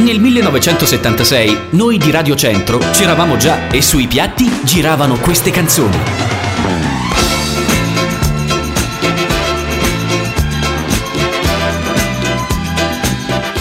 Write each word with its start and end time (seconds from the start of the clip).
Nel 0.00 0.18
1976 0.18 1.58
noi 1.72 1.98
di 1.98 2.10
Radio 2.10 2.34
Centro 2.34 2.78
c'eravamo 2.78 3.36
già 3.36 3.68
e 3.68 3.82
sui 3.82 4.06
piatti 4.06 4.50
giravano 4.64 5.18
queste 5.18 5.50
canzoni. 5.50 5.98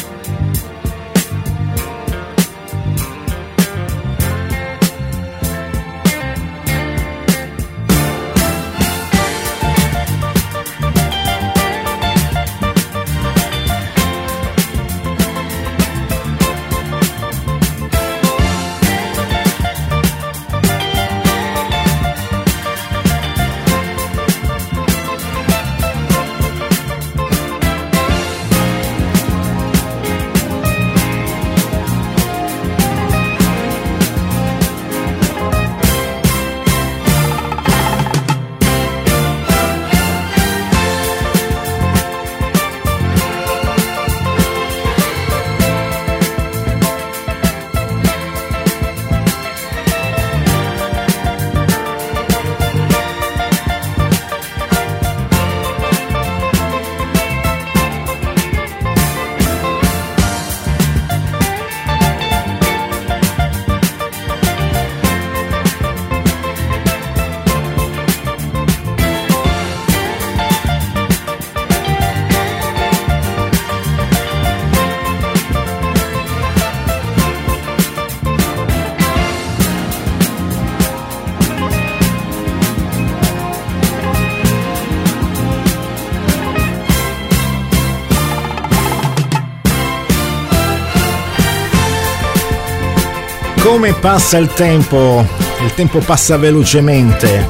Come 93.63 93.93
passa 93.93 94.39
il 94.39 94.47
tempo? 94.47 95.23
Il 95.63 95.73
tempo 95.75 95.99
passa 95.99 96.35
velocemente. 96.35 97.47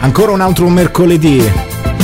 Ancora 0.00 0.30
un 0.30 0.42
altro 0.42 0.68
mercoledì, 0.68 1.42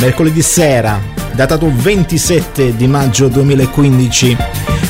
mercoledì 0.00 0.40
sera, 0.40 0.98
datato 1.34 1.70
27 1.70 2.74
di 2.74 2.86
maggio 2.88 3.28
2015. 3.28 4.36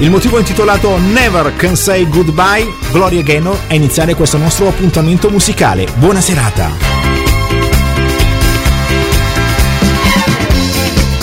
Il 0.00 0.10
motivo 0.10 0.38
è 0.38 0.40
intitolato 0.40 0.98
Never 0.98 1.54
Can 1.54 1.76
Say 1.76 2.08
Goodbye, 2.08 2.68
Gloria 2.90 3.22
Gaynor, 3.22 3.56
a 3.68 3.74
iniziare 3.74 4.16
questo 4.16 4.38
nostro 4.38 4.66
appuntamento 4.66 5.30
musicale. 5.30 5.86
Buona 5.94 6.20
serata! 6.20 6.68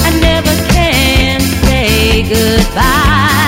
I 0.06 0.20
never 0.22 0.66
can 0.68 1.42
say 1.66 2.24
goodbye. 2.30 3.43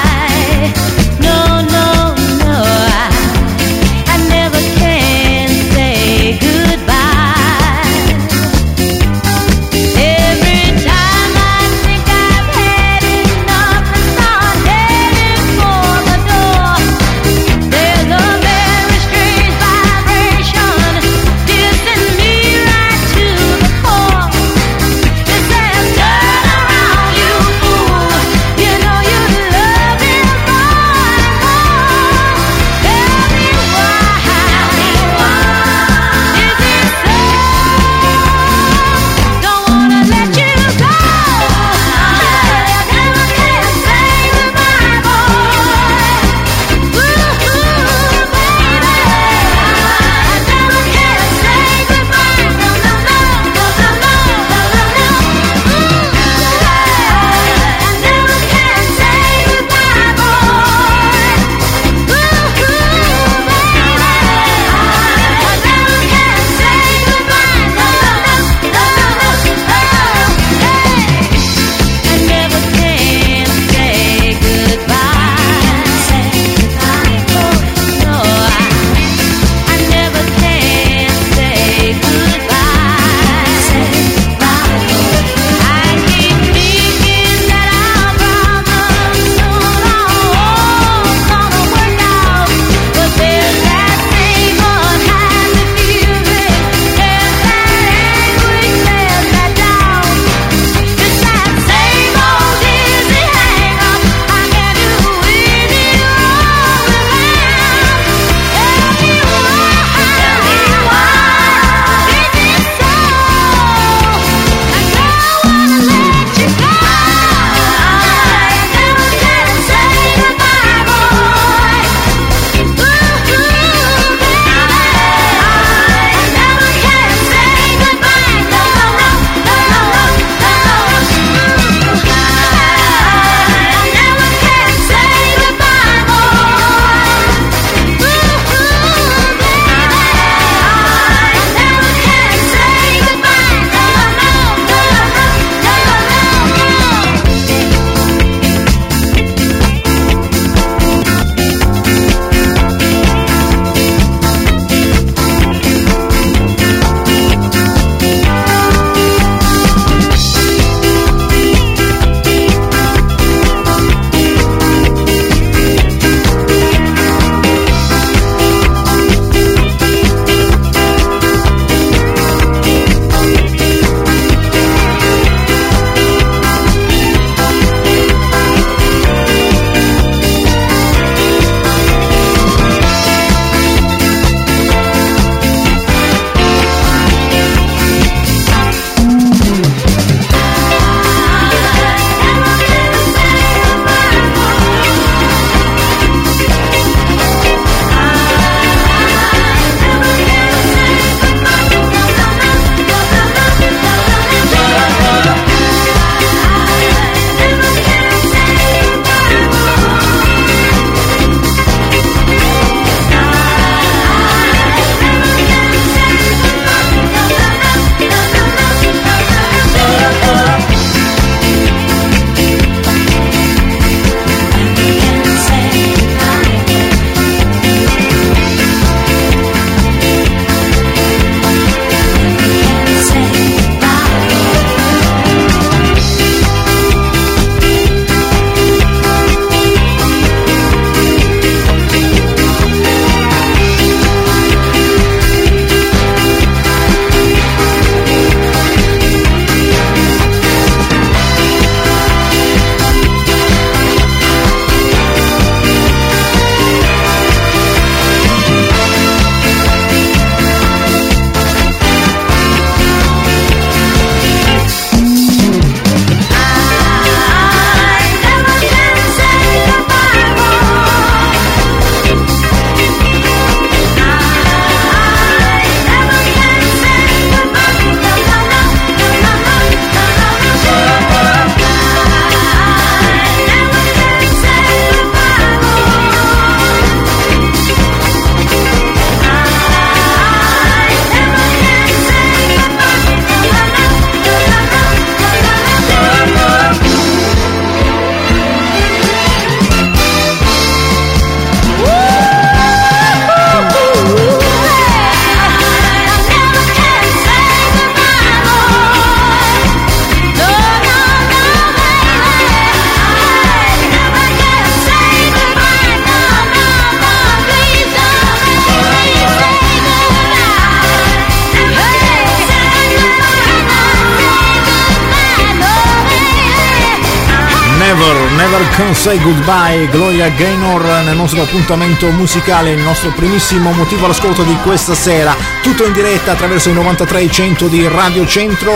Say 329.06 329.22
Goodbye, 329.22 329.88
Gloria 329.90 330.30
Gaynor 330.30 330.82
nel 331.04 331.16
nostro 331.16 331.44
appuntamento 331.44 332.10
musicale, 332.10 332.72
il 332.72 332.82
nostro 332.82 333.12
primissimo 333.12 333.72
motivo 333.72 334.06
all'ascolto 334.06 334.42
di 334.42 334.58
questa 334.64 334.96
sera, 334.96 335.36
tutto 335.62 335.86
in 335.86 335.94
diretta 335.94 336.32
attraverso 336.32 336.72
i 336.72 336.74
93.100 336.74 337.68
di 337.68 337.88
Radio 337.88 338.26
Centro, 338.26 338.76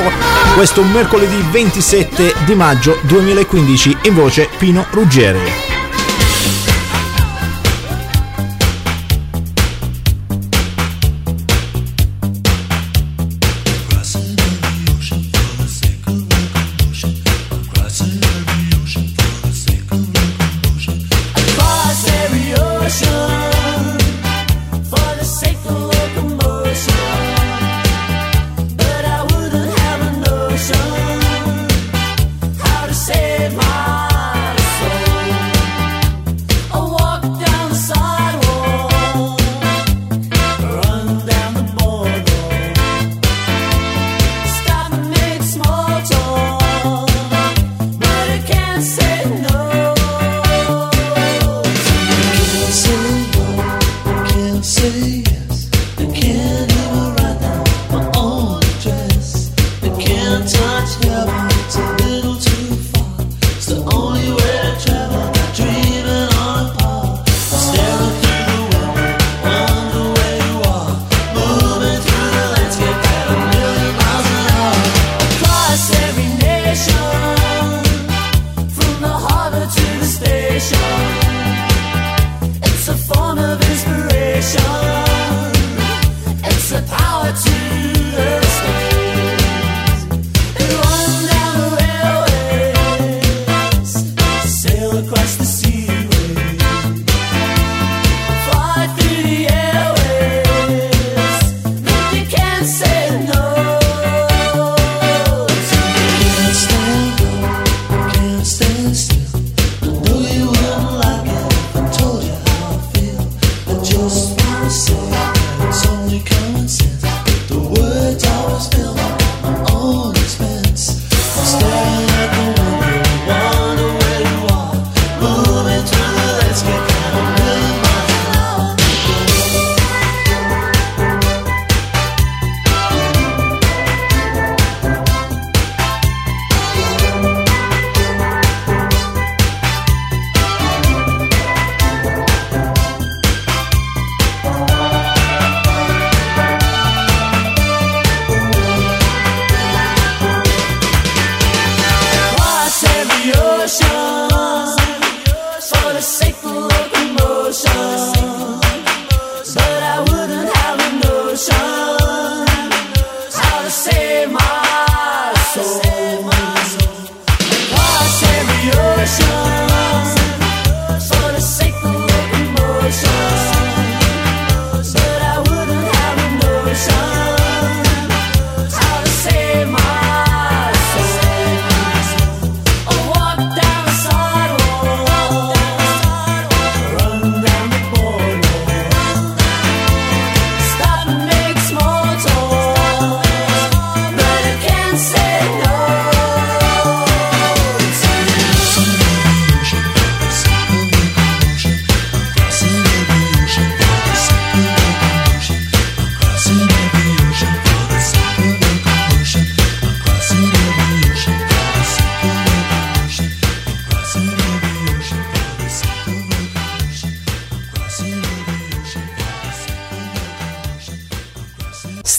questo 0.53 0.83
mercoledì 0.83 1.43
27 1.49 2.35
di 2.45 2.53
maggio 2.53 2.99
2015, 3.01 3.97
in 4.03 4.13
voce 4.13 4.47
Pino 4.59 4.85
Ruggeri. 4.91 5.68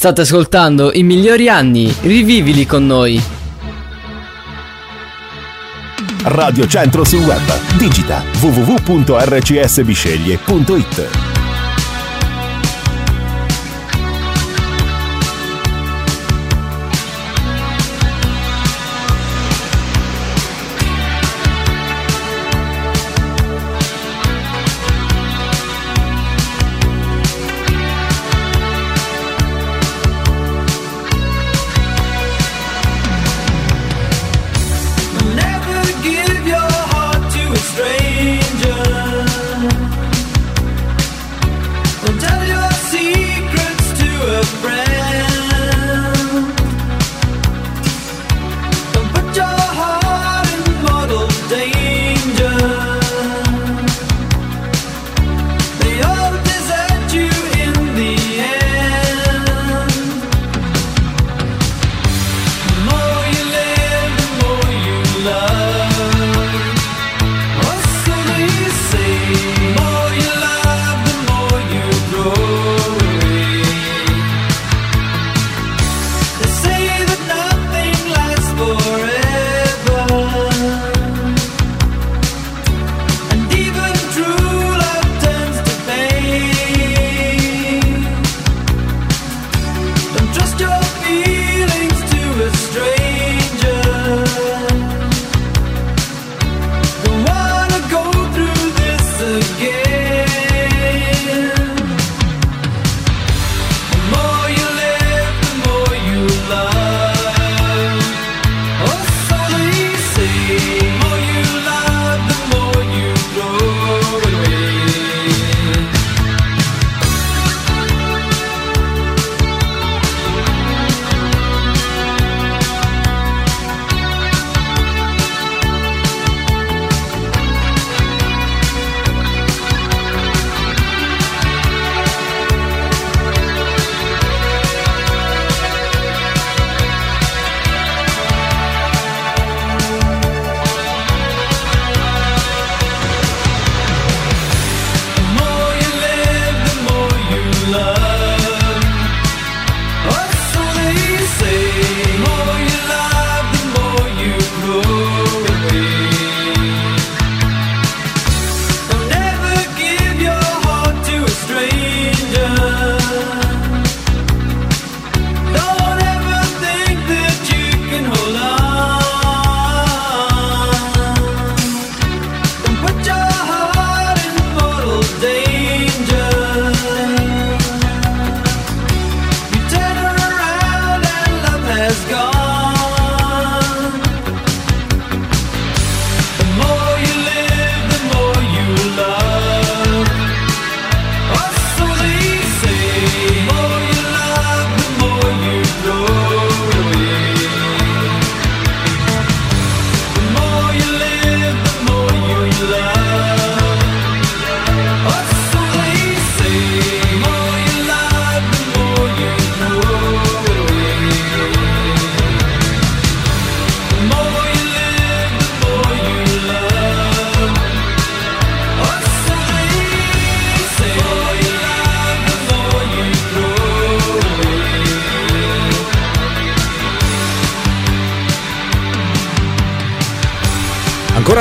State 0.01 0.23
ascoltando 0.23 0.95
i 0.95 1.03
migliori 1.03 1.51
anni, 1.51 1.95
rivivili 2.01 2.65
con 2.65 2.87
noi. 2.87 3.23
Radio 6.23 6.67
Centro 6.67 7.05
sul 7.05 7.21
web. 7.21 7.77
Digita 7.77 8.23
www.rcsbisceglie.it. 8.41 11.20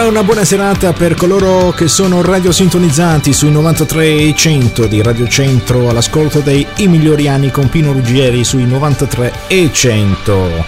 una 0.09 0.23
buona 0.23 0.43
serata 0.43 0.91
per 0.91 1.13
coloro 1.13 1.69
che 1.69 1.87
sono 1.87 2.21
radio 2.21 2.31
radiosintonizzanti 2.31 3.31
sui 3.31 3.51
93 3.51 4.05
e 4.07 4.33
100 4.35 4.87
di 4.87 5.03
Radio 5.03 5.27
Centro 5.27 5.87
all'ascolto 5.87 6.39
dei 6.39 6.65
I 6.77 6.87
Migliori 6.87 7.27
Anni 7.27 7.51
con 7.51 7.69
Pino 7.69 7.91
Ruggieri 7.91 8.43
sui 8.43 8.65
93 8.65 9.33
e 9.47 9.69
100. 9.71 10.65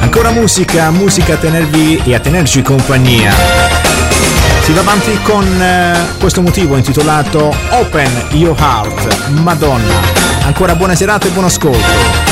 Ancora 0.00 0.30
musica, 0.30 0.90
musica 0.90 1.34
a 1.34 1.38
tenervi 1.38 2.02
e 2.04 2.14
a 2.14 2.20
tenerci 2.20 2.60
compagnia. 2.60 3.32
Si 4.62 4.72
va 4.72 4.80
avanti 4.80 5.18
con 5.22 5.44
eh, 5.62 6.06
questo 6.18 6.42
motivo 6.42 6.76
intitolato 6.76 7.54
Open 7.70 8.26
Your 8.32 8.58
Heart, 8.58 9.28
Madonna. 9.28 10.00
Ancora 10.44 10.74
buona 10.74 10.94
serata 10.94 11.28
e 11.28 11.30
buon 11.30 11.46
ascolto. 11.46 12.31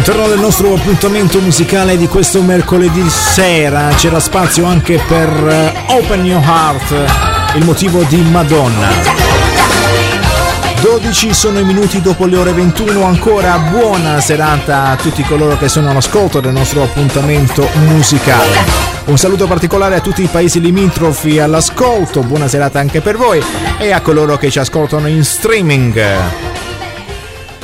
All'interno 0.00 0.28
del 0.28 0.40
nostro 0.40 0.72
appuntamento 0.72 1.40
musicale 1.40 1.98
di 1.98 2.08
questo 2.08 2.40
mercoledì 2.40 3.06
sera. 3.10 3.88
C'era 3.88 4.18
spazio 4.18 4.64
anche 4.64 4.98
per 5.06 5.28
eh, 5.28 5.74
Open 5.88 6.24
Your 6.24 6.42
Heart, 6.42 7.56
il 7.56 7.66
motivo 7.66 8.02
di 8.04 8.16
Madonna. 8.22 8.88
12 10.80 11.34
sono 11.34 11.58
i 11.58 11.64
minuti 11.64 12.00
dopo 12.00 12.24
le 12.24 12.38
ore 12.38 12.52
21 12.54 13.04
ancora 13.04 13.58
buona 13.58 14.22
serata 14.22 14.86
a 14.86 14.96
tutti 14.96 15.22
coloro 15.22 15.58
che 15.58 15.68
sono 15.68 15.90
all'ascolto 15.90 16.40
del 16.40 16.54
nostro 16.54 16.82
appuntamento 16.82 17.68
musicale. 17.84 18.56
Un 19.04 19.18
saluto 19.18 19.46
particolare 19.46 19.96
a 19.96 20.00
tutti 20.00 20.22
i 20.22 20.28
paesi 20.28 20.62
limitrofi 20.62 21.38
all'ascolto. 21.38 22.22
Buona 22.22 22.48
serata 22.48 22.78
anche 22.78 23.02
per 23.02 23.18
voi 23.18 23.42
e 23.76 23.92
a 23.92 24.00
coloro 24.00 24.38
che 24.38 24.50
ci 24.50 24.60
ascoltano 24.60 25.08
in 25.08 25.22
streaming. 25.22 26.49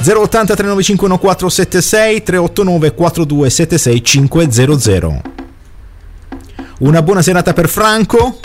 080 0.07 0.55
395 0.55 1.09
1476 1.09 2.23
389 2.23 2.95
4276 2.95 4.03
500. 4.05 5.21
Una 6.79 7.03
buona 7.03 7.23
serata 7.23 7.53
per 7.53 7.69
Franco. 7.69 8.39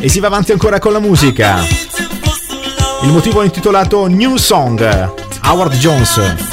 E 0.00 0.08
si 0.08 0.18
va 0.18 0.26
avanti 0.26 0.50
ancora 0.50 0.80
con 0.80 0.92
la 0.92 0.98
musica. 0.98 1.58
Il 3.02 3.10
motivo 3.10 3.42
è 3.42 3.44
intitolato 3.44 4.06
New 4.08 4.36
Song, 4.36 4.80
Howard 5.44 5.74
Jones. 5.74 6.49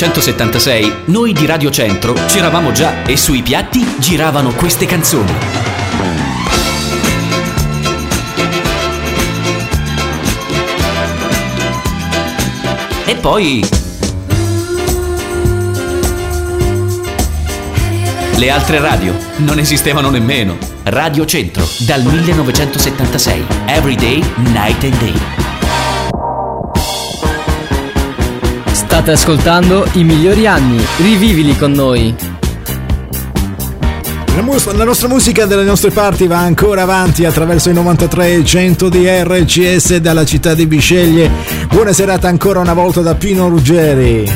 1976 0.00 1.02
noi 1.06 1.34
di 1.34 1.44
Radio 1.44 1.70
Centro 1.70 2.14
c'eravamo 2.14 2.72
già 2.72 3.02
e 3.02 3.18
sui 3.18 3.42
piatti 3.42 3.86
giravano 3.98 4.50
queste 4.54 4.86
canzoni. 4.86 5.30
E 13.04 13.14
poi 13.16 13.68
le 18.36 18.50
altre 18.50 18.80
radio 18.80 19.14
non 19.36 19.58
esistevano 19.58 20.08
nemmeno. 20.08 20.56
Radio 20.84 21.26
Centro 21.26 21.68
dal 21.80 22.02
1976. 22.02 23.44
Everyday, 23.66 24.24
night 24.36 24.82
and 24.82 24.98
day. 24.98 25.49
State 29.00 29.12
ascoltando 29.16 29.88
i 29.92 30.04
migliori 30.04 30.46
anni, 30.46 30.78
rivivili 30.98 31.56
con 31.56 31.72
noi. 31.72 32.14
La, 34.36 34.42
mus- 34.42 34.70
la 34.74 34.84
nostra 34.84 35.08
musica 35.08 35.46
delle 35.46 35.64
nostre 35.64 35.90
parti 35.90 36.26
va 36.26 36.40
ancora 36.40 36.82
avanti 36.82 37.24
attraverso 37.24 37.70
i 37.70 37.72
93 37.72 38.44
100 38.44 38.88
di 38.90 39.06
RCS 39.08 39.96
dalla 39.96 40.26
città 40.26 40.52
di 40.52 40.66
Bisceglie. 40.66 41.30
Buona 41.70 41.94
serata 41.94 42.28
ancora 42.28 42.60
una 42.60 42.74
volta 42.74 43.00
da 43.00 43.14
Pino 43.14 43.48
Ruggeri. 43.48 44.30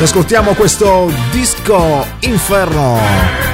Ascoltiamo 0.00 0.54
questo 0.54 1.12
disco 1.30 2.06
Inferno. 2.20 3.45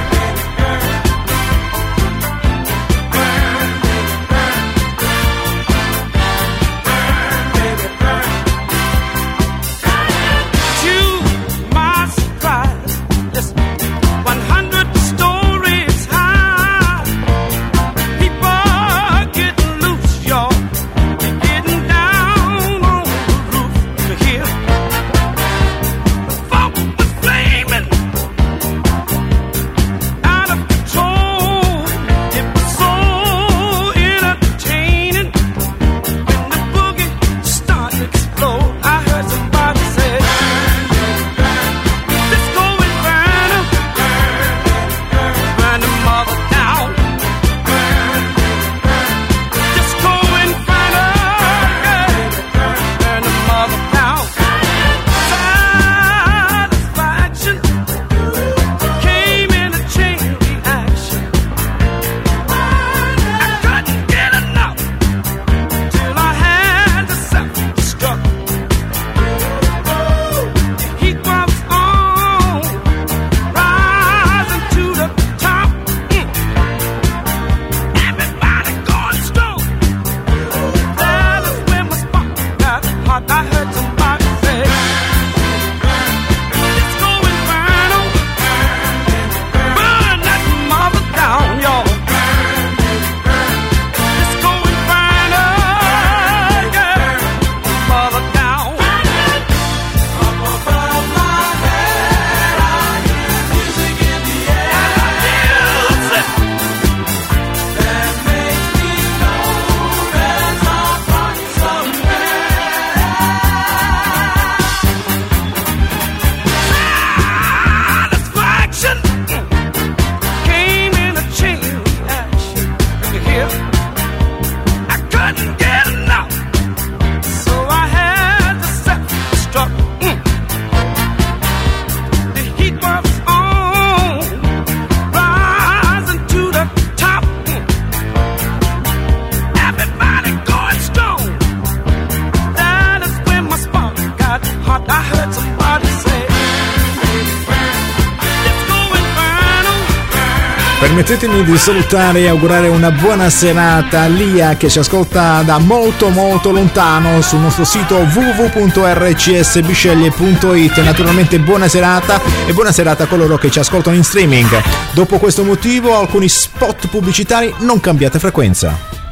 Permettetemi 151.03 151.43
di 151.43 151.57
salutare 151.57 152.21
e 152.21 152.29
augurare 152.29 152.69
una 152.69 152.89
buona 152.89 153.29
serata 153.29 154.03
a 154.03 154.07
Lia 154.07 154.55
che 154.55 154.69
ci 154.69 154.79
ascolta 154.79 155.41
da 155.41 155.57
molto 155.57 156.07
molto 156.07 156.51
lontano 156.51 157.19
sul 157.19 157.39
nostro 157.39 157.65
sito 157.65 157.97
www.rcsbisceglie.it. 157.97 160.77
Naturalmente 160.77 161.39
buona 161.39 161.67
serata 161.67 162.21
e 162.45 162.53
buona 162.53 162.71
serata 162.71 163.03
a 163.03 163.07
coloro 163.07 163.37
che 163.37 163.51
ci 163.51 163.59
ascoltano 163.59 163.97
in 163.97 164.05
streaming. 164.05 164.47
Dopo 164.93 165.17
questo 165.17 165.43
motivo 165.43 165.97
alcuni 165.97 166.29
spot 166.29 166.87
pubblicitari 166.87 167.53
non 167.59 167.81
cambiate 167.81 168.17
frequenza. 168.17 169.02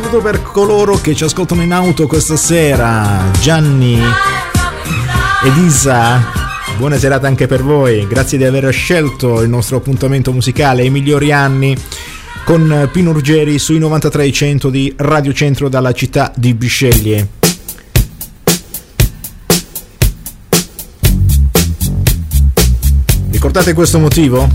saluto 0.00 0.20
per 0.20 0.42
coloro 0.42 0.96
che 0.96 1.14
ci 1.14 1.22
ascoltano 1.22 1.62
in 1.62 1.72
auto 1.72 2.08
questa 2.08 2.36
sera. 2.36 3.30
Gianni 3.40 3.94
ed 5.44 5.56
Isa. 5.64 6.20
Buona 6.76 6.98
serata 6.98 7.28
anche 7.28 7.46
per 7.46 7.62
voi, 7.62 8.04
grazie 8.08 8.36
di 8.36 8.42
aver 8.42 8.72
scelto 8.72 9.40
il 9.40 9.48
nostro 9.48 9.76
appuntamento 9.76 10.32
musicale 10.32 10.82
I 10.82 10.90
migliori 10.90 11.30
anni 11.30 11.76
con 12.44 12.88
Pino 12.90 13.12
Ruggeri 13.12 13.56
sui 13.60 13.78
9300 13.78 14.68
di 14.68 14.92
Radio 14.96 15.32
Centro 15.32 15.68
dalla 15.68 15.92
città 15.92 16.32
di 16.34 16.54
Bisceglie. 16.54 17.28
Ricordate 23.30 23.72
questo 23.74 24.00
motivo? 24.00 24.48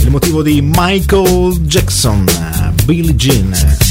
Il 0.00 0.10
motivo 0.10 0.42
di 0.42 0.60
Michael 0.60 1.58
Jackson, 1.60 2.26
Bill 2.84 3.14
Jean. 3.14 3.81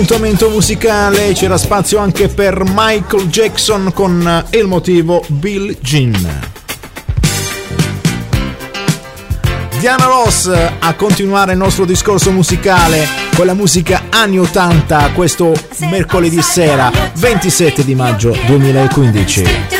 appuntamento 0.00 0.48
musicale 0.48 1.32
c'era 1.32 1.58
spazio 1.58 1.98
anche 1.98 2.28
per 2.28 2.62
Michael 2.64 3.26
Jackson 3.26 3.90
con 3.92 4.44
il 4.50 4.66
motivo 4.66 5.24
Bill 5.26 5.76
Jean. 5.80 6.40
Diana 9.80 10.04
Ross 10.04 10.48
a 10.78 10.94
continuare 10.94 11.52
il 11.52 11.58
nostro 11.58 11.84
discorso 11.84 12.30
musicale 12.30 13.08
con 13.34 13.46
la 13.46 13.54
musica 13.54 14.04
anni 14.10 14.38
80 14.38 15.10
questo 15.14 15.52
mercoledì 15.90 16.40
sera 16.42 16.92
27 17.16 17.84
di 17.84 17.96
maggio 17.96 18.36
2015. 18.46 19.77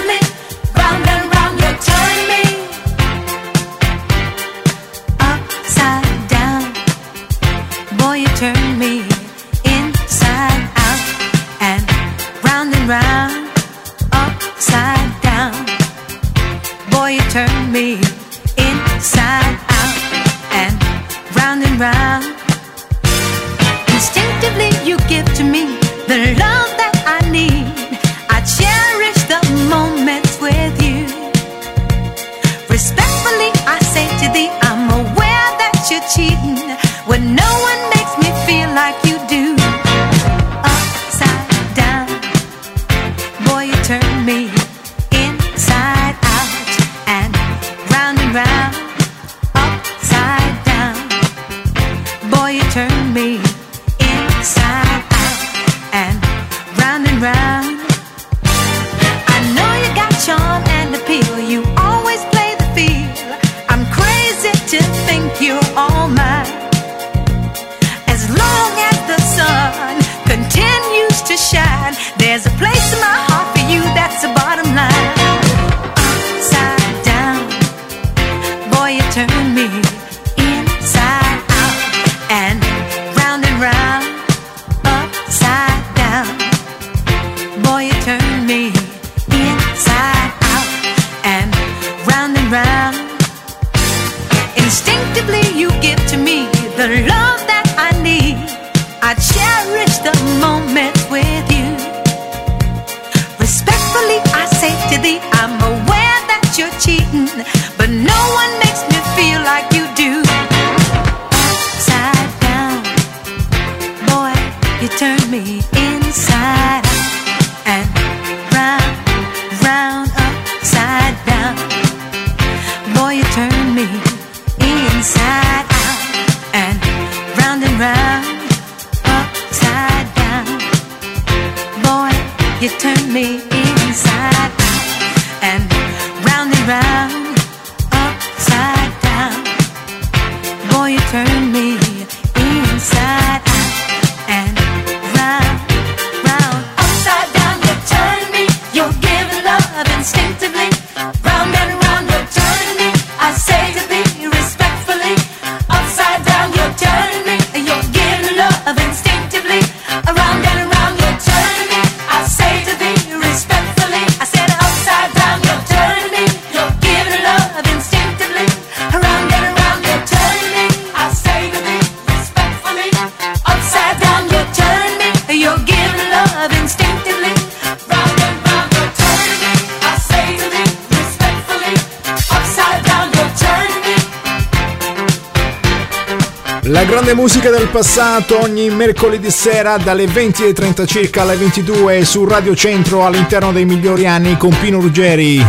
musica 187.28 187.50
del 187.50 187.68
passato 187.68 188.40
ogni 188.40 188.70
mercoledì 188.70 189.30
sera 189.30 189.76
dalle 189.76 190.06
20.30 190.06 190.86
circa 190.86 191.20
alle 191.20 191.36
22 191.36 192.02
su 192.02 192.24
Radio 192.24 192.56
Centro 192.56 193.04
all'interno 193.04 193.52
dei 193.52 193.66
migliori 193.66 194.06
anni 194.06 194.38
con 194.38 194.56
Pino 194.58 194.80
Ruggeri. 194.80 195.46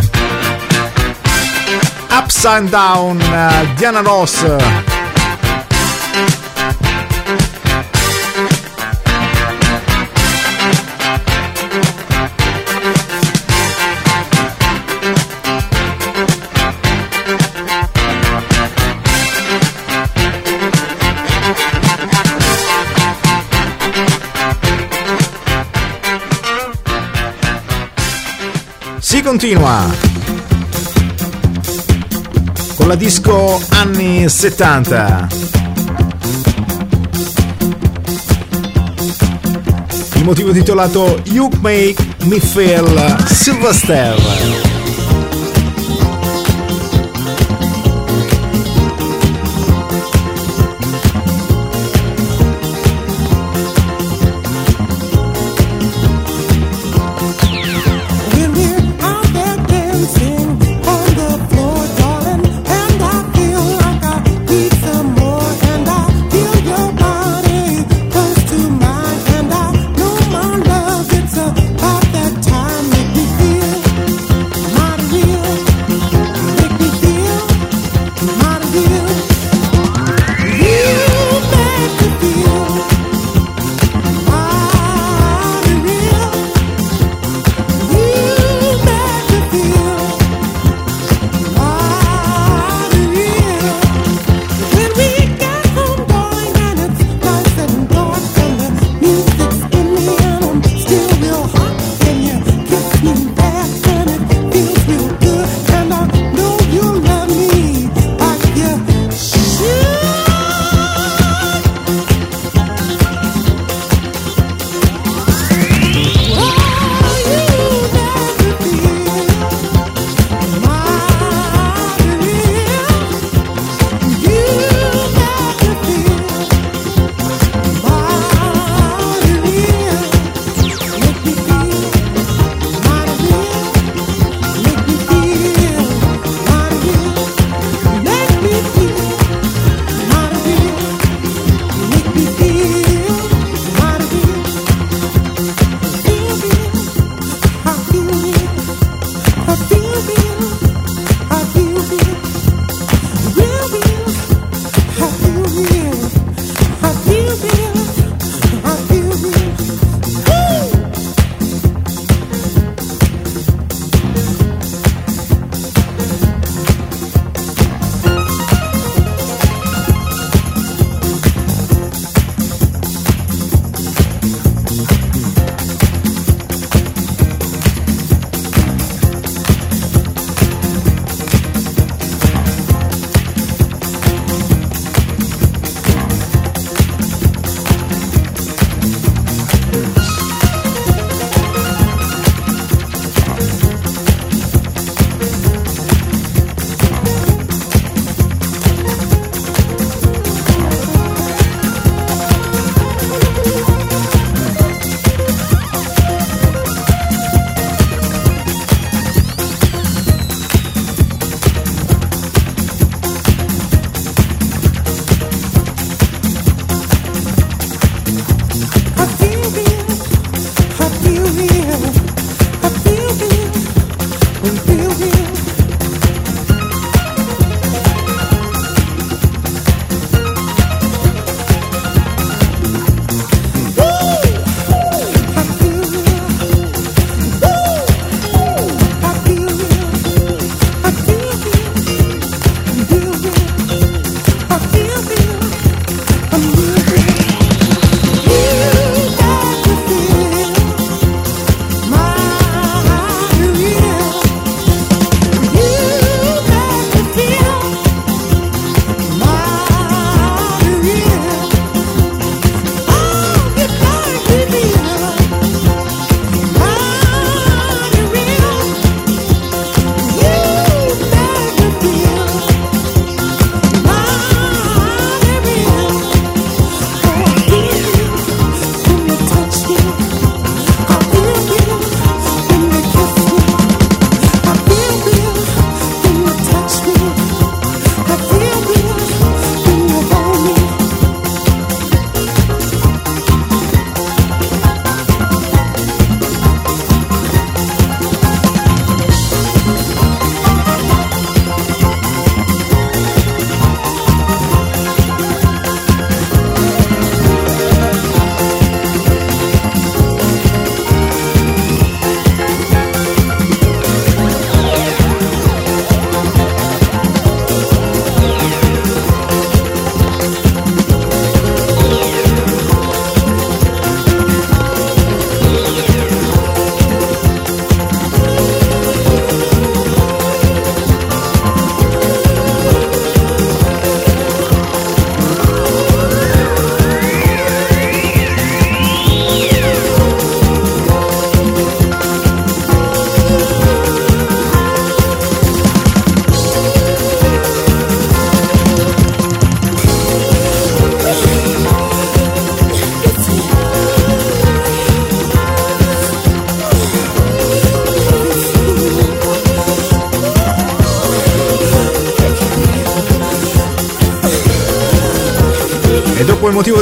Ups 2.09 2.43
and 2.43 2.67
Down, 2.67 3.21
eh, 3.21 3.73
Diana 3.77 4.01
Ross. 4.01 4.88
continua 29.49 29.87
con 32.75 32.87
la 32.87 32.95
disco 32.95 33.59
anni 33.69 34.29
70. 34.29 35.27
Il 40.15 40.23
motivo 40.23 40.51
titolato 40.51 41.19
You 41.25 41.49
Make 41.61 41.95
Me 42.25 42.39
Feel 42.39 43.15
Silver 43.27 43.73
Star. 43.73 44.68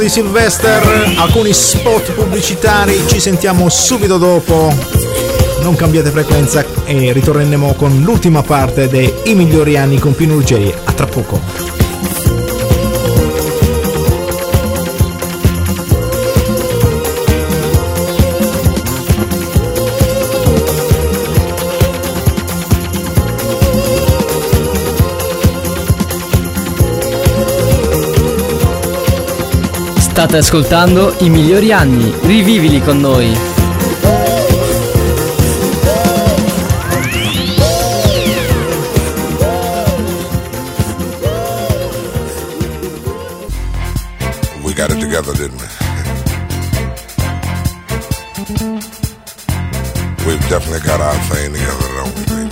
Di 0.08 0.14
Sylvester, 0.14 1.16
alcuni 1.18 1.52
spot 1.52 2.14
pubblicitari, 2.14 3.04
ci 3.08 3.20
sentiamo 3.20 3.68
subito 3.68 4.18
dopo. 4.18 4.74
Non 5.62 5.76
cambiate 5.76 6.12
frequenza 6.12 6.64
e 6.86 7.12
ritorneremo 7.12 7.74
con 7.74 8.02
l'ultima 8.04 8.42
parte 8.42 8.88
dei 8.88 9.14
I 9.26 9.36
migliori 9.36 9.76
anni 9.76 10.00
con 10.00 10.16
Pino 10.16 10.36
Ruggeri. 10.36 10.74
A 10.86 10.94
tra 10.94 11.06
poco. 11.06 11.67
State 30.28 30.40
ascoltando 30.40 31.16
i 31.20 31.30
migliori 31.30 31.72
anni, 31.72 32.14
rivivili 32.24 32.82
con 32.82 33.00
noi. 33.00 33.28
We 44.64 44.74
got 44.74 44.92
it 44.92 45.00
together, 45.00 45.34
didn't 45.34 45.62
we? 45.62 45.68
We've 50.26 50.50
definitely 50.50 50.82
got 50.82 51.00
our 51.00 51.16
thing 51.30 51.54
together, 51.54 51.88
don't 51.96 52.14
we? 52.32 52.50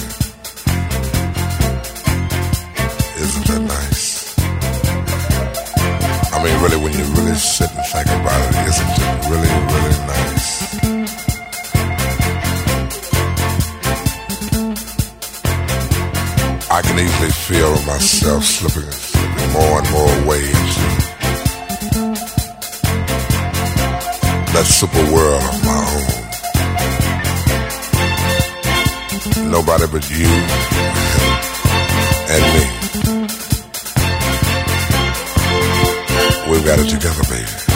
Isn't 3.21 3.45
that 3.47 3.59
nice? 3.59 3.84
Really, 6.65 6.81
when 6.83 6.93
you 6.93 7.05
really 7.13 7.35
sit 7.35 7.69
and 7.69 7.85
think 7.85 8.07
about 8.07 8.41
it, 8.41 8.55
isn't 8.67 8.89
it 8.89 8.97
really, 9.29 9.47
really 9.69 9.97
nice? 10.09 10.65
I 16.71 16.81
can 16.81 16.97
easily 16.97 17.29
feel 17.29 17.69
myself 17.85 18.43
slipping, 18.43 18.91
slipping 18.91 19.51
more 19.53 19.77
and 19.77 19.91
more 19.91 20.25
waves. 20.27 20.75
that 24.55 24.65
super 24.65 25.03
world 25.13 25.43
of 25.43 25.63
my 25.69 25.77
own. 29.37 29.51
Nobody 29.51 29.85
but 29.85 30.09
you 30.09 30.25
and 32.33 32.43
me. 32.55 32.74
We've 36.55 36.63
got 36.63 36.79
it 36.79 36.89
together, 36.89 37.21
baby. 37.29 37.75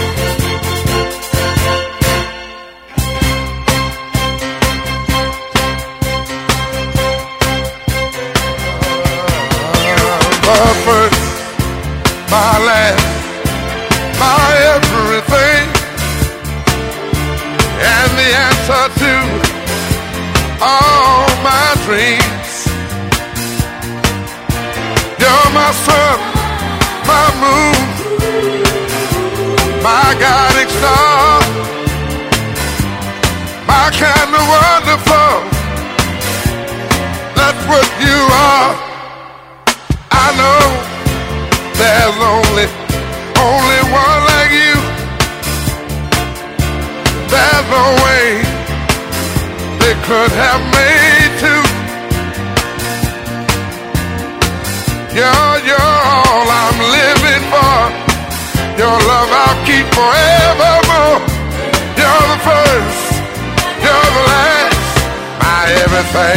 In 66.29 66.35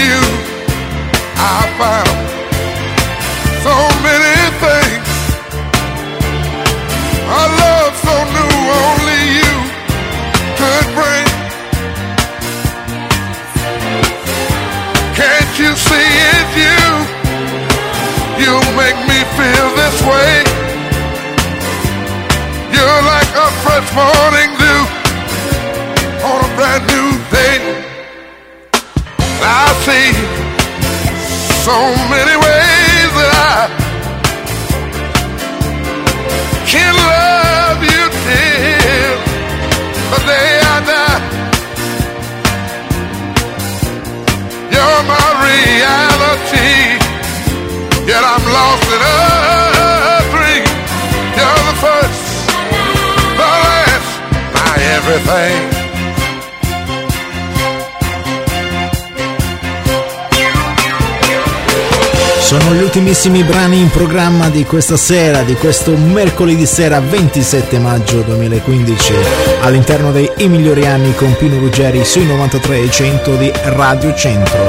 you, 0.00 0.20
I 1.36 1.60
found 1.76 2.16
so 3.60 3.76
many 4.00 4.36
things. 4.64 5.10
A 7.28 7.44
love 7.60 7.94
so 8.00 8.16
new, 8.32 8.56
only 8.88 9.22
you 9.36 9.54
could 10.56 10.86
bring. 10.96 11.28
Can't 15.20 15.52
you 15.58 15.70
see 15.76 16.10
it's 16.32 16.52
you? 16.56 16.80
You 18.42 18.54
make 18.74 18.98
me 19.06 19.20
feel 19.36 19.68
this 19.76 20.00
way. 20.02 20.39
Fresh 23.70 23.94
morning 23.94 24.50
dew 24.58 24.82
on 26.26 26.38
a 26.42 26.50
brand 26.56 26.82
new 26.92 27.08
day. 27.30 27.58
I 29.42 29.66
see 29.86 30.10
so 31.66 31.78
many 32.14 32.36
ways 32.46 33.10
that 33.18 33.30
I 33.46 33.58
can 36.66 36.94
love 37.14 37.80
you 37.92 38.02
till 38.26 39.16
the 40.10 40.20
day 40.30 40.50
I 40.74 40.76
die. 40.90 41.20
You're 44.74 45.02
my 45.14 45.28
reality, 45.46 46.74
yet 48.10 48.22
I'm 48.32 48.44
lost 48.56 48.88
in 48.96 49.00
a 49.00 49.39
everything. 55.26 55.80
Sono 62.50 62.74
gli 62.74 62.82
ultimissimi 62.82 63.44
brani 63.44 63.78
in 63.78 63.90
programma 63.90 64.48
di 64.48 64.64
questa 64.64 64.96
sera, 64.96 65.42
di 65.42 65.54
questo 65.54 65.96
mercoledì 65.96 66.66
sera 66.66 66.98
27 66.98 67.78
maggio 67.78 68.22
2015, 68.22 69.14
all'interno 69.60 70.10
dei 70.10 70.28
I 70.38 70.48
migliori 70.48 70.84
anni 70.84 71.14
con 71.14 71.36
Pino 71.36 71.60
Ruggeri 71.60 72.04
sui 72.04 72.26
93 72.26 72.80
e 72.80 72.90
100 72.90 73.36
di 73.36 73.52
Radio 73.62 74.12
Centro. 74.16 74.66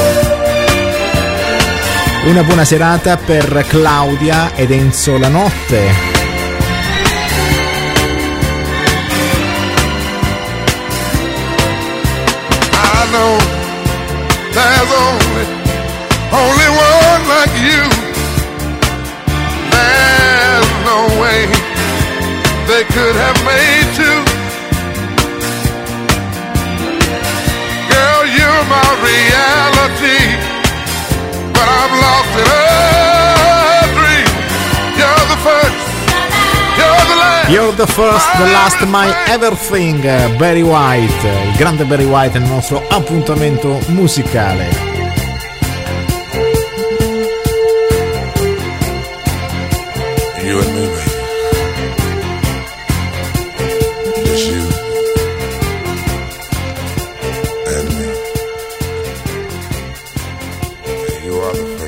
Una 2.26 2.44
buona 2.44 2.66
serata 2.66 3.18
per 3.18 3.66
Claudia 3.68 4.54
ed 4.54 4.70
Enzo 4.70 5.18
La 5.18 5.30
Notte. 5.30 6.11
Know 13.12 13.38
there's 14.56 14.92
only, 15.06 15.46
only 16.32 16.70
one 16.72 17.22
like 17.36 17.56
you. 17.60 17.84
There's 19.76 20.72
no 20.88 21.00
way 21.20 21.40
they 22.72 22.84
could 22.96 23.16
have 23.24 23.38
made 23.44 23.88
two. 24.00 24.20
Girl, 27.92 28.22
you're 28.38 28.66
my 28.76 28.90
reality, 29.12 30.24
but 31.52 31.68
I'm 31.68 31.92
lost 32.06 32.34
in 32.40 32.48
a 32.48 32.71
you're 37.52 37.76
the 37.76 37.86
first, 37.86 38.26
the 38.38 38.46
last, 38.46 38.86
my 38.88 39.14
everything, 39.28 40.02
Barry 40.38 40.62
White, 40.62 41.28
il 41.48 41.56
grande 41.58 41.86
Barry 41.86 42.06
White 42.06 42.40
nel 42.40 42.50
nostro 42.50 42.82
appuntamento 42.88 43.80
musicale. 43.88 44.91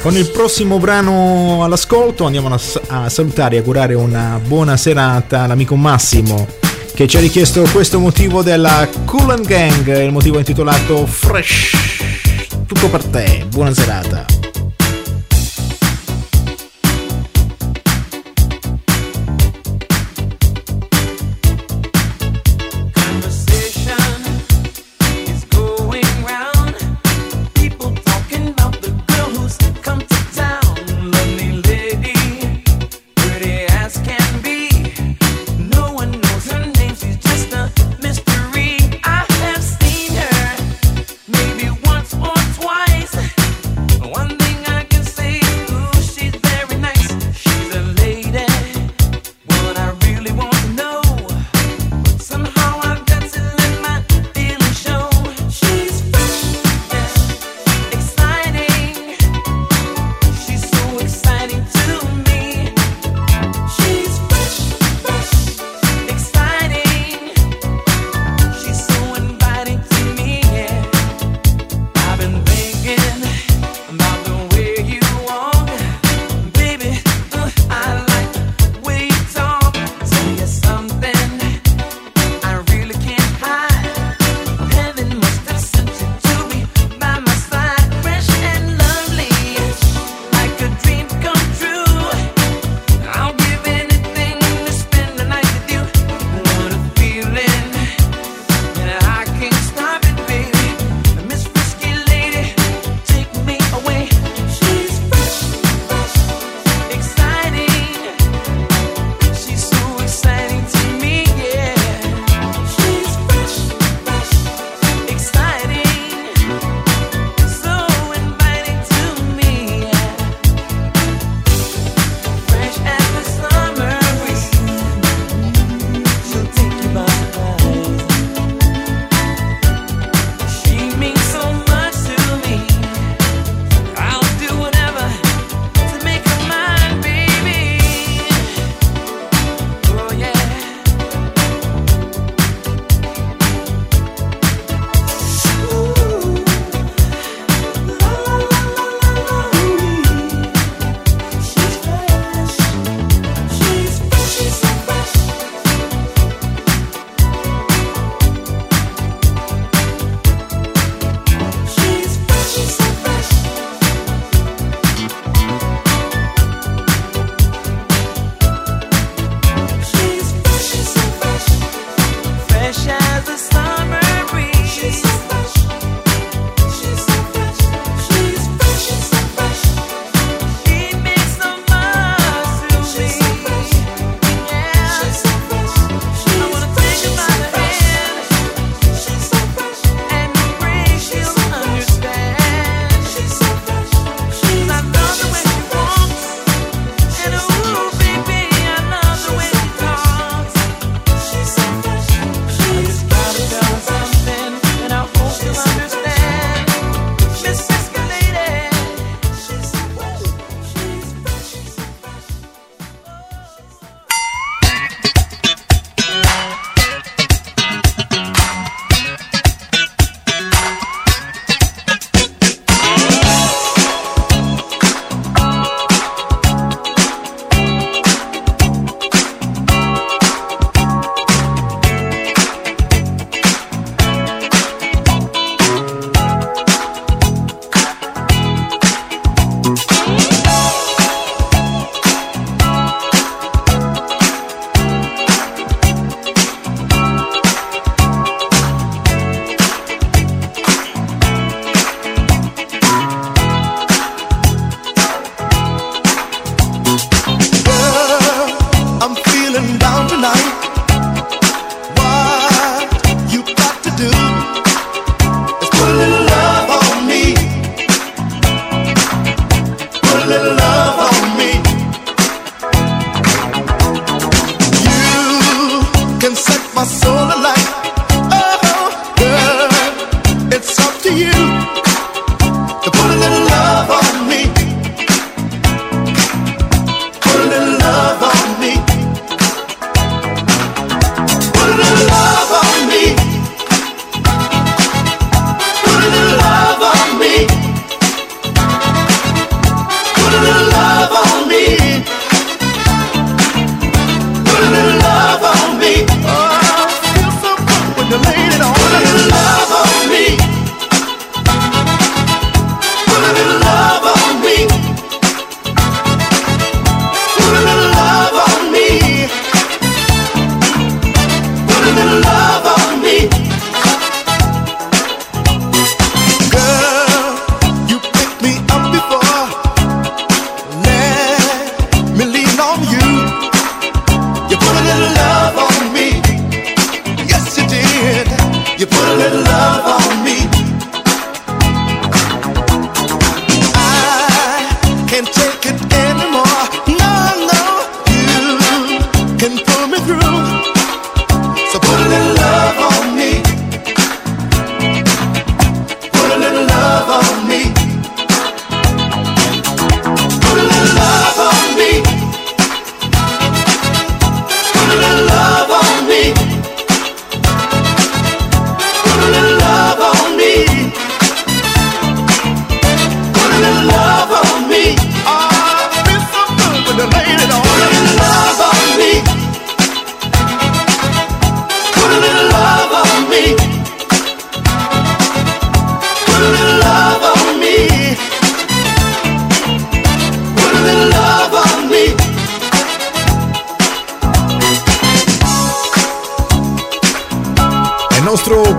Con 0.04 0.18
il 0.18 0.30
prossimo 0.32 0.80
brano 0.80 1.64
all'ascolto 1.64 2.26
andiamo 2.26 2.54
a, 2.88 3.08
salutare 3.08 3.56
e 3.56 3.60
augurare 3.60 3.94
una 3.94 4.38
buona 4.46 4.76
serata 4.76 5.44
all'amico 5.44 5.78
Massimo 5.78 6.46
che 6.94 7.08
ci 7.08 7.16
ha 7.16 7.22
richiesto 7.22 7.66
questo 7.72 8.00
motivo 8.00 8.44
della 8.44 8.86
Cool 9.06 9.40
Gang, 9.46 10.04
il 10.04 10.12
motivo 10.12 10.40
intitolato 10.40 11.06
Fresh. 11.06 11.78
Tutto 12.66 12.90
per 12.90 13.06
te, 13.06 13.46
buona 13.48 13.74
serata. 13.74 14.33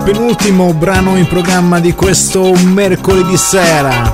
Penultimo 0.05 0.71
brano 0.75 1.17
in 1.17 1.25
programma 1.25 1.79
di 1.79 1.95
questo 1.95 2.53
mercoledì 2.53 3.35
sera. 3.35 4.13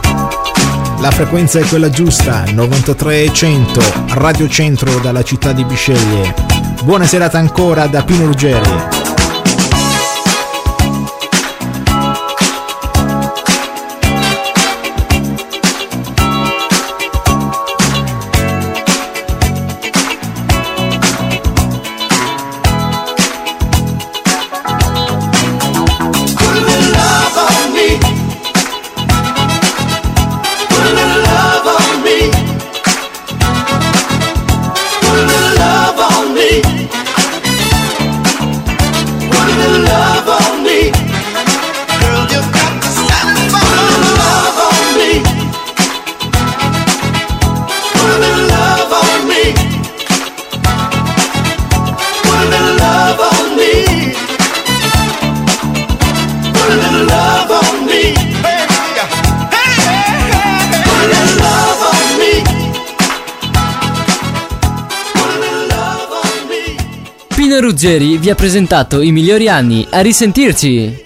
La 1.01 1.11
frequenza 1.11 1.59
è 1.59 1.65
quella 1.65 1.89
giusta, 1.89 2.43
93.100, 2.45 4.13
Radio 4.13 4.47
Centro 4.47 4.99
dalla 4.99 5.21
città 5.21 5.51
di 5.51 5.65
Bisceglie. 5.65 6.33
Buona 6.83 7.05
serata 7.05 7.39
ancora 7.39 7.87
da 7.87 8.03
Pino 8.03 8.25
Ruggeri. 8.25 9.00
Ruggeri 67.81 68.19
vi 68.19 68.29
ha 68.29 68.35
presentato 68.35 69.01
i 69.01 69.11
migliori 69.11 69.49
anni. 69.49 69.87
A 69.89 70.01
risentirci! 70.01 71.03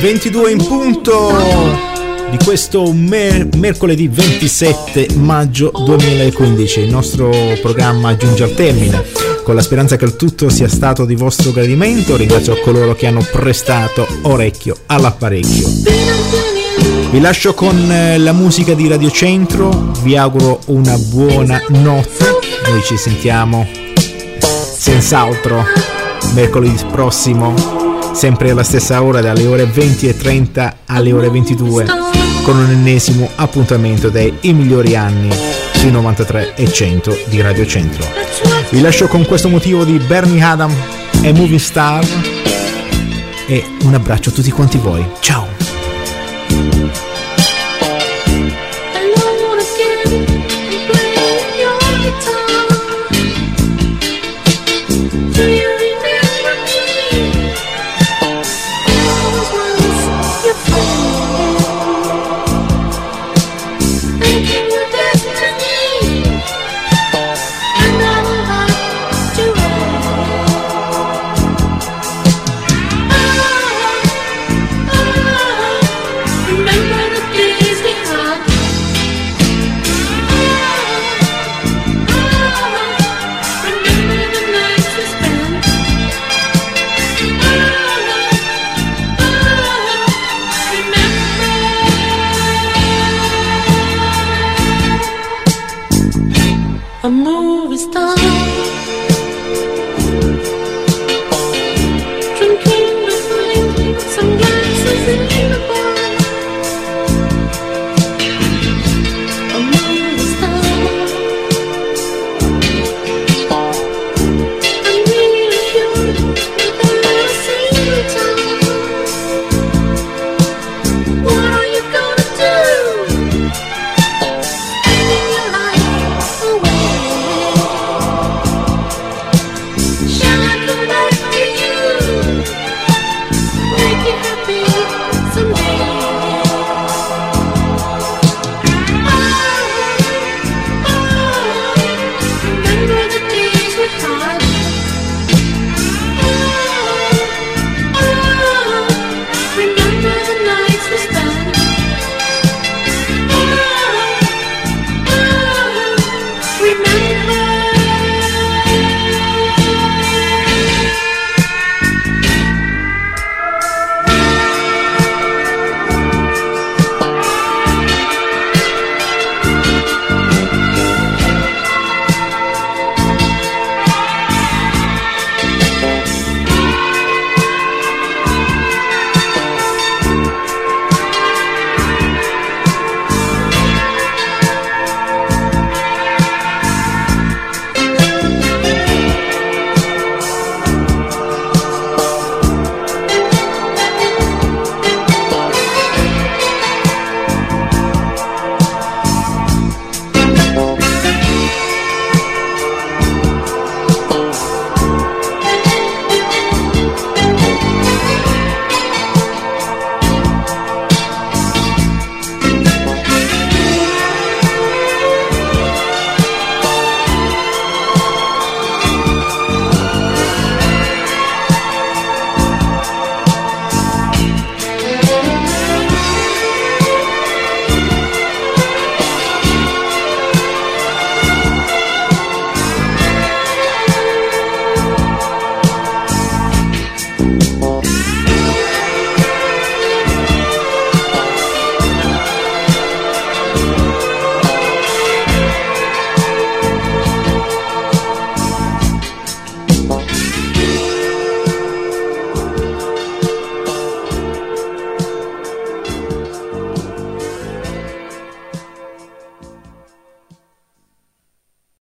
22 0.00 0.50
in 0.50 0.66
punto 0.66 1.85
di 2.30 2.38
questo 2.44 2.92
mer- 2.92 3.48
mercoledì 3.56 4.08
27 4.08 5.08
maggio 5.16 5.70
2015. 5.84 6.80
Il 6.80 6.90
nostro 6.90 7.30
programma 7.60 8.16
giunge 8.16 8.44
al 8.44 8.54
termine. 8.54 9.04
Con 9.42 9.54
la 9.54 9.62
speranza 9.62 9.96
che 9.96 10.04
il 10.04 10.16
tutto 10.16 10.48
sia 10.48 10.68
stato 10.68 11.04
di 11.04 11.14
vostro 11.14 11.52
gradimento, 11.52 12.16
ringrazio 12.16 12.58
coloro 12.60 12.94
che 12.94 13.06
hanno 13.06 13.24
prestato 13.30 14.06
orecchio 14.22 14.76
all'apparecchio. 14.86 15.68
Vi 17.10 17.20
lascio 17.20 17.54
con 17.54 17.90
eh, 17.90 18.18
la 18.18 18.32
musica 18.32 18.74
di 18.74 18.88
Radio 18.88 19.10
Centro, 19.10 19.92
vi 20.02 20.16
auguro 20.16 20.60
una 20.66 20.96
buona 20.98 21.62
notte. 21.68 22.24
Noi 22.68 22.82
ci 22.82 22.96
sentiamo 22.96 23.66
senz'altro 24.38 25.64
mercoledì 26.34 26.84
prossimo, 26.90 27.54
sempre 28.16 28.50
alla 28.50 28.62
stessa 28.62 29.02
ora, 29.02 29.20
dalle 29.20 29.46
ore 29.46 29.66
20 29.66 30.08
e 30.08 30.16
30 30.16 30.76
alle 30.86 31.12
ore 31.12 31.28
22, 31.28 31.84
con 32.44 32.56
un 32.56 32.70
ennesimo 32.70 33.28
appuntamento 33.36 34.08
dei 34.08 34.32
I 34.40 34.54
migliori 34.54 34.96
anni 34.96 35.28
sui 35.74 35.90
93 35.90 36.54
e 36.54 36.66
100 36.72 37.24
di 37.26 37.42
Radio 37.42 37.66
Centro. 37.66 38.06
Vi 38.70 38.80
lascio 38.80 39.06
con 39.06 39.26
questo 39.26 39.50
motivo 39.50 39.84
di 39.84 39.98
Bernie 39.98 40.42
Adam 40.42 40.74
e 41.22 41.32
Moving 41.34 41.60
Star 41.60 42.04
e 43.46 43.64
un 43.82 43.92
abbraccio 43.92 44.30
a 44.30 44.32
tutti 44.32 44.50
quanti 44.50 44.78
voi. 44.78 45.06
Ciao! 45.20 45.55